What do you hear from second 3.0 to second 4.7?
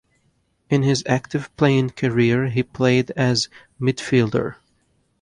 as a midfielder.